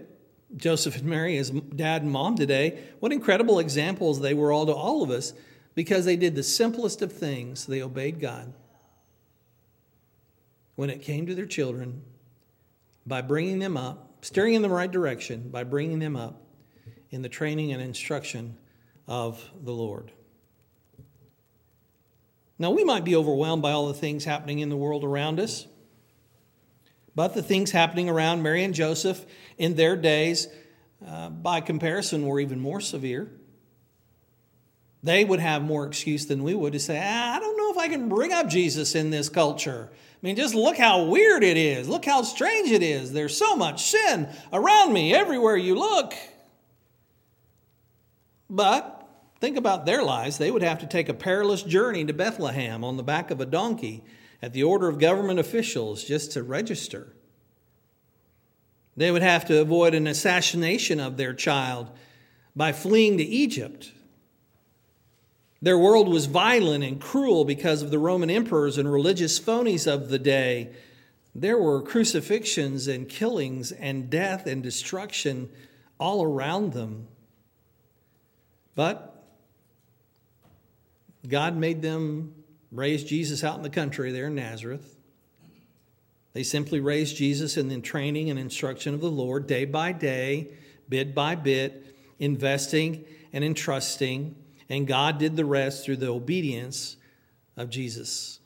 [0.56, 4.72] Joseph and Mary as dad and mom today, what incredible examples they were all to
[4.72, 5.32] all of us
[5.74, 7.66] because they did the simplest of things.
[7.66, 8.52] They obeyed God.
[10.76, 12.02] When it came to their children,
[13.06, 16.40] by bringing them up, steering in the right direction, by bringing them up
[17.10, 18.56] in the training and instruction
[19.06, 20.12] of the Lord.
[22.58, 25.66] Now, we might be overwhelmed by all the things happening in the world around us,
[27.14, 29.24] but the things happening around Mary and Joseph
[29.58, 30.48] in their days,
[31.06, 33.30] uh, by comparison, were even more severe.
[35.02, 37.76] They would have more excuse than we would to say, ah, I don't know if
[37.76, 39.90] I can bring up Jesus in this culture.
[39.92, 41.88] I mean, just look how weird it is.
[41.88, 43.12] Look how strange it is.
[43.12, 46.14] There's so much sin around me everywhere you look.
[48.48, 48.93] But
[49.44, 50.38] Think about their lives.
[50.38, 53.44] They would have to take a perilous journey to Bethlehem on the back of a
[53.44, 54.02] donkey
[54.40, 57.14] at the order of government officials just to register.
[58.96, 61.90] They would have to avoid an assassination of their child
[62.56, 63.92] by fleeing to Egypt.
[65.60, 70.08] Their world was violent and cruel because of the Roman emperors and religious phonies of
[70.08, 70.70] the day.
[71.34, 75.50] There were crucifixions and killings and death and destruction
[76.00, 77.08] all around them.
[78.74, 79.13] But
[81.28, 82.34] God made them
[82.70, 84.96] raise Jesus out in the country there in Nazareth.
[86.32, 90.48] They simply raised Jesus in the training and instruction of the Lord day by day,
[90.88, 94.34] bit by bit, investing and entrusting,
[94.68, 96.96] and God did the rest through the obedience
[97.56, 98.40] of Jesus.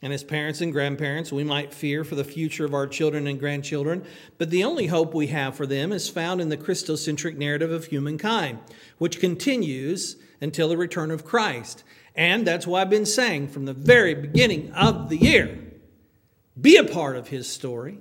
[0.00, 3.38] And as parents and grandparents, we might fear for the future of our children and
[3.38, 4.04] grandchildren,
[4.36, 7.86] but the only hope we have for them is found in the Christocentric narrative of
[7.86, 8.58] humankind,
[8.98, 11.82] which continues until the return of Christ.
[12.14, 15.58] And that's why I've been saying from the very beginning of the year
[16.60, 17.98] be a part of his story.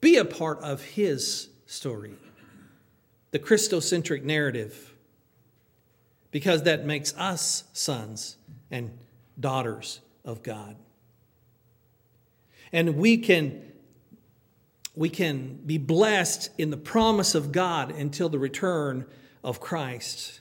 [0.00, 2.14] Be a part of his story,
[3.32, 4.94] the Christocentric narrative,
[6.30, 8.38] because that makes us sons
[8.70, 8.96] and
[9.38, 10.76] daughters of God.
[12.72, 13.60] And we can,
[14.94, 19.04] we can be blessed in the promise of God until the return
[19.42, 20.39] of Christ.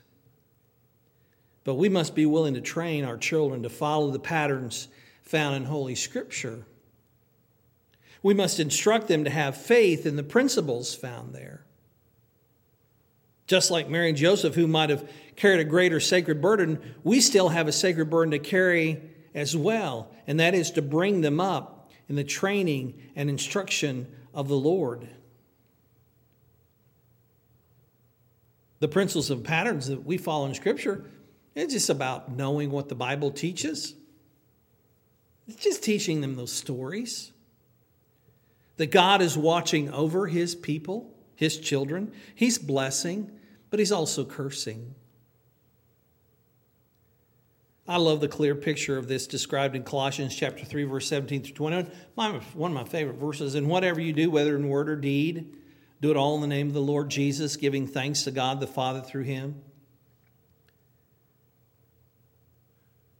[1.63, 4.87] But we must be willing to train our children to follow the patterns
[5.21, 6.65] found in Holy Scripture.
[8.23, 11.65] We must instruct them to have faith in the principles found there.
[13.47, 17.49] Just like Mary and Joseph, who might have carried a greater sacred burden, we still
[17.49, 19.01] have a sacred burden to carry
[19.33, 24.47] as well, and that is to bring them up in the training and instruction of
[24.47, 25.07] the Lord.
[28.79, 31.05] The principles and patterns that we follow in Scripture,
[31.59, 33.95] it's just about knowing what the Bible teaches.
[35.47, 37.31] It's just teaching them those stories.
[38.79, 42.13] that God is watching over his people, his children.
[42.33, 43.29] He's blessing,
[43.69, 44.95] but he's also cursing.
[47.85, 51.55] I love the clear picture of this described in Colossians chapter 3, verse 17 through
[51.55, 51.91] 21.
[52.15, 53.55] one of my favorite verses.
[53.55, 55.53] And whatever you do, whether in word or deed,
[55.99, 58.67] do it all in the name of the Lord Jesus, giving thanks to God the
[58.67, 59.61] Father through him.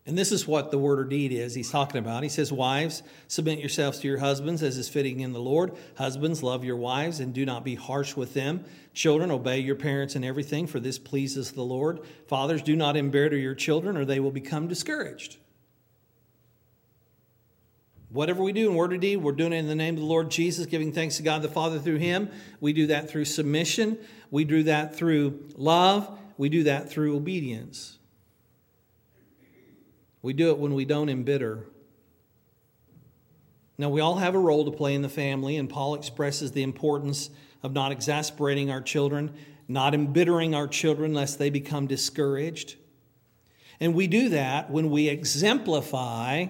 [0.09, 2.23] And this is what the word or deed is he's talking about.
[2.23, 5.73] He says, Wives, submit yourselves to your husbands as is fitting in the Lord.
[5.99, 8.65] Husbands, love your wives and do not be harsh with them.
[8.95, 11.99] Children, obey your parents in everything, for this pleases the Lord.
[12.25, 15.37] Fathers, do not embitter your children, or they will become discouraged.
[18.09, 20.07] Whatever we do in word or deed, we're doing it in the name of the
[20.07, 22.31] Lord Jesus, giving thanks to God the Father through Him.
[22.59, 23.99] We do that through submission,
[24.31, 27.98] we do that through love, we do that through obedience.
[30.21, 31.65] We do it when we don't embitter.
[33.77, 36.63] Now, we all have a role to play in the family, and Paul expresses the
[36.63, 37.29] importance
[37.63, 39.33] of not exasperating our children,
[39.69, 42.75] not embittering our children lest they become discouraged.
[43.79, 46.47] And we do that when we exemplify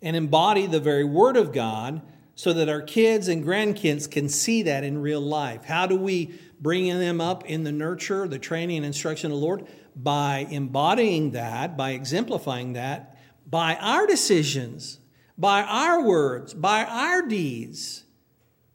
[0.00, 2.02] and embody the very Word of God
[2.36, 5.64] so that our kids and grandkids can see that in real life.
[5.64, 9.44] How do we bring them up in the nurture, the training, and instruction of the
[9.44, 9.66] Lord?
[9.96, 13.16] By embodying that, by exemplifying that,
[13.46, 14.98] by our decisions,
[15.36, 18.04] by our words, by our deeds.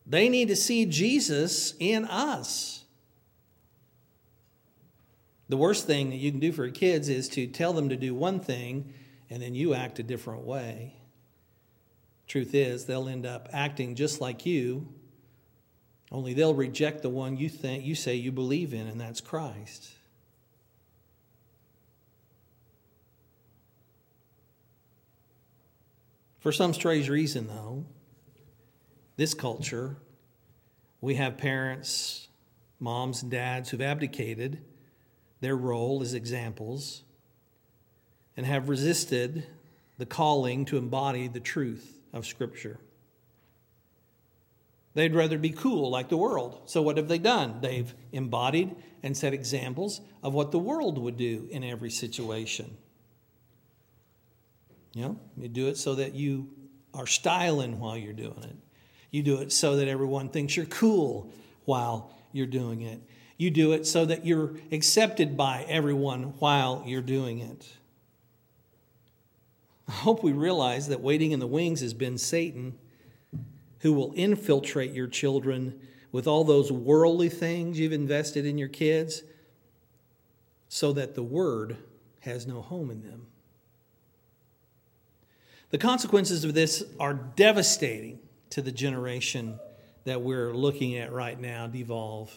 [0.05, 2.84] They need to see Jesus in us.
[5.47, 8.16] The worst thing that you can do for kids is to tell them to do
[8.16, 8.93] one thing
[9.30, 10.95] and then you act a different way.
[12.28, 14.88] Truth is, they'll end up acting just like you,
[16.11, 19.95] only they'll reject the one you think you say you believe in, and that's Christ.
[26.46, 27.86] For some strange reason, though,
[29.16, 29.98] this culture,
[31.02, 32.28] we have parents,
[32.80, 34.62] moms, and dads who've abdicated
[35.41, 37.02] their role as examples
[38.38, 39.48] and have resisted
[39.98, 42.78] the calling to embody the truth of Scripture.
[44.93, 46.62] They'd rather be cool like the world.
[46.68, 47.58] So, what have they done?
[47.62, 52.78] They've embodied and set examples of what the world would do in every situation.
[54.96, 56.50] You know, you do it so that you
[56.93, 58.56] are styling while you're doing it.
[59.12, 61.32] You do it so that everyone thinks you're cool
[61.66, 63.02] while you're doing it.
[63.38, 67.68] You do it so that you're accepted by everyone while you're doing it.
[69.89, 72.78] I hope we realize that waiting in the wings has been Satan
[73.80, 75.78] who will infiltrate your children
[76.14, 79.24] with all those worldly things you've invested in your kids
[80.70, 81.76] so that the word
[82.22, 83.28] has no home in them.
[85.76, 88.19] The consequences of this are devastating
[88.51, 89.59] to the generation
[90.05, 92.34] that we're looking at right now devolve.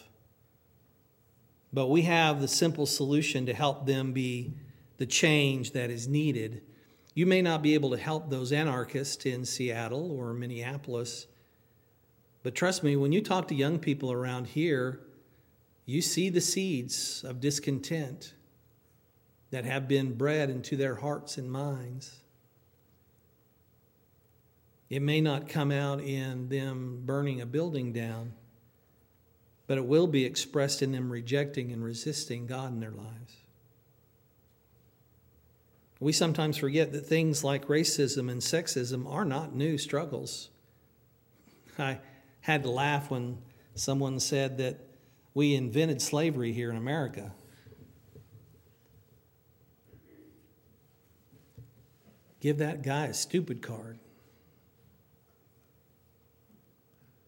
[1.71, 4.55] But we have the simple solution to help them be
[4.97, 6.63] the change that is needed.
[7.13, 11.25] You may not be able to help those anarchists in Seattle or Minneapolis,
[12.43, 14.99] but trust me, when you talk to young people around here,
[15.85, 18.33] you see the seeds of discontent
[19.51, 22.17] that have been bred into their hearts and minds.
[24.89, 28.33] It may not come out in them burning a building down,
[29.67, 33.35] but it will be expressed in them rejecting and resisting God in their lives.
[35.99, 40.49] We sometimes forget that things like racism and sexism are not new struggles.
[41.77, 41.99] I
[42.41, 43.37] had to laugh when
[43.75, 44.79] someone said that
[45.35, 47.31] we invented slavery here in America.
[52.39, 53.99] Give that guy a stupid card.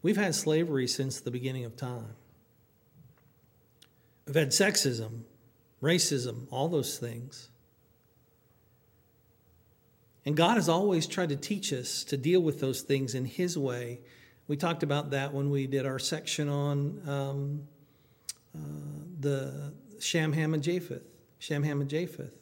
[0.02, 2.14] We've had slavery since the beginning of time.
[4.26, 5.22] We've had sexism,
[5.82, 7.48] racism, all those things.
[10.24, 13.58] And God has always tried to teach us to deal with those things in His
[13.58, 14.00] way.
[14.46, 17.62] We talked about that when we did our section on um,
[18.54, 18.58] uh,
[19.20, 21.02] the Shem, Ham, and Japheth,
[21.38, 22.34] Shem, Ham, and Japheth,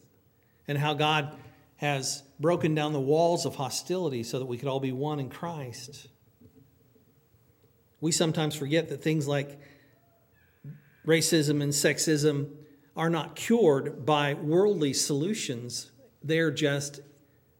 [0.68, 1.36] and how God
[1.76, 5.30] has broken down the walls of hostility so that we could all be one in
[5.30, 6.08] Christ.
[8.00, 9.58] We sometimes forget that things like
[11.06, 12.50] racism and sexism
[12.96, 15.90] are not cured by worldly solutions,
[16.22, 17.00] they're just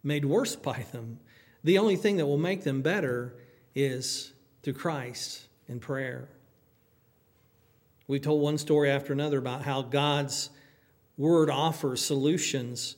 [0.02, 1.20] made worse by them.
[1.62, 3.36] The only thing that will make them better
[3.74, 4.32] is
[4.62, 6.28] through Christ and prayer.
[8.06, 10.50] We've told one story after another about how God's
[11.16, 12.96] word offers solutions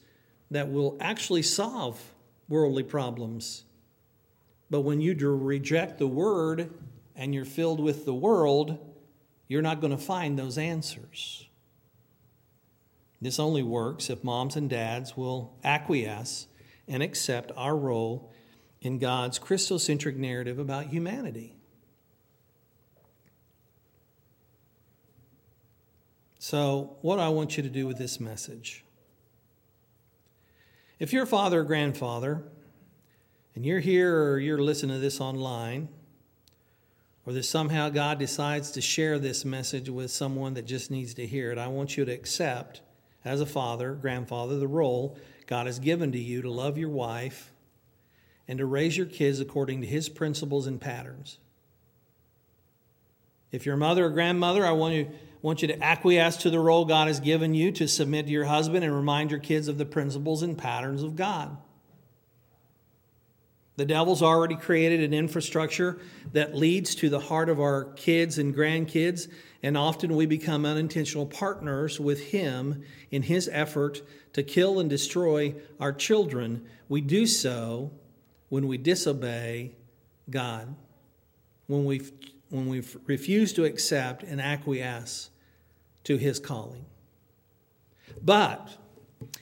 [0.51, 2.01] that will actually solve
[2.49, 3.65] worldly problems.
[4.71, 6.71] But when you reject the word
[7.17, 8.79] and you're filled with the world,
[9.49, 11.47] you're not going to find those answers.
[13.21, 16.47] This only works if moms and dads will acquiesce
[16.89, 18.33] and accept our role
[18.81, 21.55] in God's Christocentric narrative about humanity.
[26.39, 28.85] So, what I want you to do with this message?
[30.99, 32.43] If you're a father or grandfather,
[33.55, 35.89] and you're here or you're listening to this online,
[37.25, 41.27] or that somehow God decides to share this message with someone that just needs to
[41.27, 42.81] hear it, I want you to accept,
[43.25, 45.17] as a father, grandfather, the role
[45.47, 47.53] God has given to you to love your wife
[48.49, 51.39] and to raise your kids according to His principles and patterns.
[53.53, 55.11] If you're a mother or grandmother, I want you,
[55.43, 58.47] want you to acquiesce to the role God has given you to submit to your
[58.47, 61.57] husband and remind your kids of the principles and patterns of God.
[63.77, 65.99] The devil's already created an infrastructure
[66.33, 71.27] that leads to the heart of our kids and grandkids, and often we become unintentional
[71.27, 74.03] partners with him in his effort
[74.35, 76.67] to kill and destroy our children.
[76.89, 77.91] We do so
[78.51, 79.75] when we disobey
[80.29, 80.75] God,
[81.67, 82.03] when we,
[82.51, 85.31] when we refuse to accept and acquiesce
[86.05, 86.85] to his calling.
[88.21, 88.77] But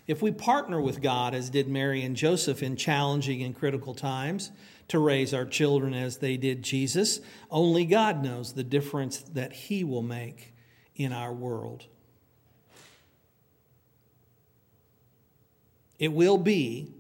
[0.07, 4.51] if we partner with God, as did Mary and Joseph in challenging and critical times,
[4.89, 7.21] to raise our children as they did Jesus,
[7.51, 10.53] only God knows the difference that He will make
[10.97, 11.87] in our world.
[15.99, 16.95] It will be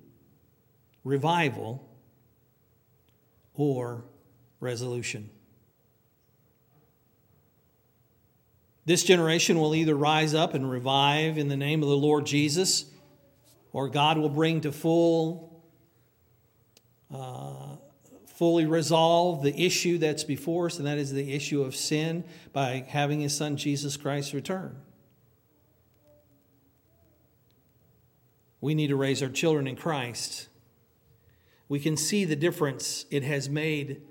[1.04, 1.88] revival
[3.54, 4.04] or
[4.60, 5.30] resolution.
[8.90, 12.86] This generation will either rise up and revive in the name of the Lord Jesus,
[13.72, 15.62] or God will bring to full,
[17.14, 17.76] uh,
[18.26, 22.84] fully resolve the issue that's before us, and that is the issue of sin by
[22.88, 24.74] having His Son Jesus Christ return.
[28.60, 30.48] We need to raise our children in Christ.
[31.68, 34.02] We can see the difference it has made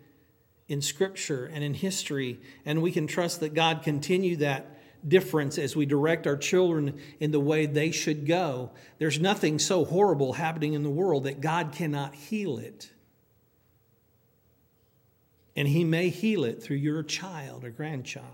[0.69, 5.75] in Scripture and in history, and we can trust that God continue that difference as
[5.75, 8.71] we direct our children in the way they should go.
[8.99, 12.91] There's nothing so horrible happening in the world that God cannot heal it.
[15.55, 18.25] And He may heal it through your child or grandchild.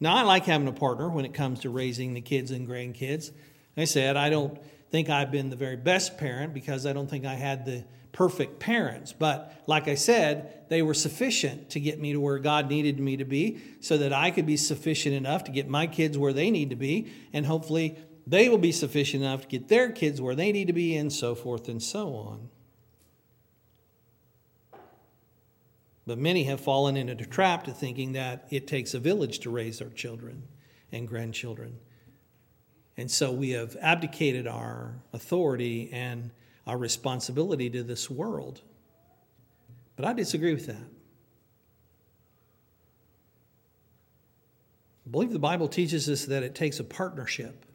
[0.00, 3.32] Now, I like having a partner when it comes to raising the kids and grandkids.
[3.76, 4.58] I said, I don't
[4.90, 8.58] think I've been the very best parent because I don't think I had the perfect
[8.58, 9.12] parents.
[9.12, 13.16] But like I said, they were sufficient to get me to where God needed me
[13.16, 16.50] to be so that I could be sufficient enough to get my kids where they
[16.50, 17.12] need to be.
[17.32, 17.96] And hopefully,
[18.26, 21.12] they will be sufficient enough to get their kids where they need to be, and
[21.12, 22.48] so forth and so on.
[26.06, 29.50] But many have fallen into the trap to thinking that it takes a village to
[29.50, 30.44] raise our children
[30.92, 31.78] and grandchildren.
[32.96, 36.30] And so we have abdicated our authority and
[36.70, 38.60] our responsibility to this world.
[39.96, 40.76] But I disagree with that.
[45.04, 47.66] I believe the Bible teaches us that it takes a partnership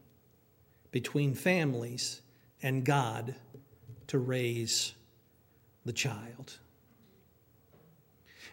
[0.92, 2.22] between families
[2.64, 3.36] and God
[4.08, 4.94] to raise
[5.84, 6.58] the child.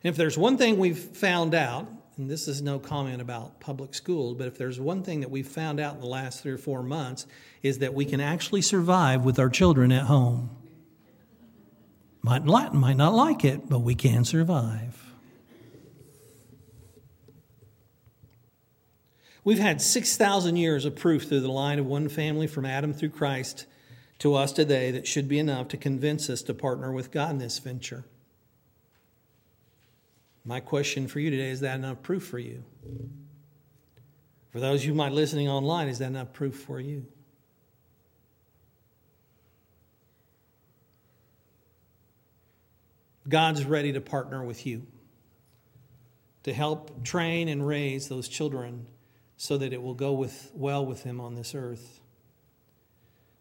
[0.03, 1.87] And if there's one thing we've found out,
[2.17, 5.47] and this is no comment about public schools, but if there's one thing that we've
[5.47, 7.27] found out in the last three or four months,
[7.63, 10.51] is that we can actually survive with our children at home.
[12.21, 15.03] Might, like, might not like it, but we can survive.
[19.45, 23.09] We've had 6,000 years of proof through the line of one family from Adam through
[23.09, 23.67] Christ
[24.21, 27.39] to us today that should be enough to convince us to partner with God in
[27.39, 28.05] this venture.
[30.45, 32.65] My question for you today is that enough proof for you?
[34.51, 37.07] For those of you might listening online, is that enough proof for you?
[43.29, 44.87] God's ready to partner with you
[46.43, 48.87] to help train and raise those children
[49.37, 52.01] so that it will go with, well with Him on this earth.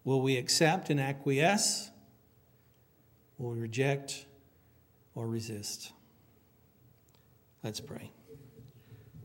[0.04, 1.90] Will we accept and acquiesce?
[3.38, 4.26] Will we reject
[5.14, 5.92] or resist?
[7.62, 8.10] Let's pray.